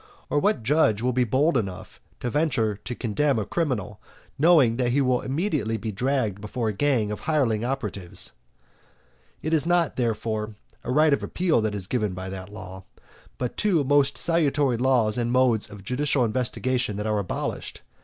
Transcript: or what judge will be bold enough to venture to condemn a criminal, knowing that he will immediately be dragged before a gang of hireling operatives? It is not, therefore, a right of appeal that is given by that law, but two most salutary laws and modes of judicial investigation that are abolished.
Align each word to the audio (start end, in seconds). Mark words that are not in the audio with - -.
or 0.31 0.39
what 0.39 0.63
judge 0.63 1.03
will 1.03 1.13
be 1.13 1.23
bold 1.23 1.55
enough 1.55 2.01
to 2.19 2.27
venture 2.31 2.75
to 2.75 2.95
condemn 2.95 3.37
a 3.37 3.45
criminal, 3.45 4.01
knowing 4.39 4.77
that 4.77 4.89
he 4.93 4.99
will 4.99 5.21
immediately 5.21 5.77
be 5.77 5.91
dragged 5.91 6.41
before 6.41 6.69
a 6.69 6.73
gang 6.73 7.11
of 7.11 7.19
hireling 7.19 7.63
operatives? 7.63 8.31
It 9.43 9.53
is 9.53 9.67
not, 9.67 9.97
therefore, 9.97 10.55
a 10.83 10.91
right 10.91 11.13
of 11.13 11.21
appeal 11.21 11.61
that 11.61 11.75
is 11.75 11.85
given 11.85 12.15
by 12.15 12.31
that 12.31 12.51
law, 12.51 12.83
but 13.37 13.57
two 13.57 13.83
most 13.83 14.17
salutary 14.17 14.77
laws 14.77 15.19
and 15.19 15.31
modes 15.31 15.69
of 15.69 15.83
judicial 15.83 16.25
investigation 16.25 16.97
that 16.97 17.05
are 17.05 17.19
abolished. 17.19 17.81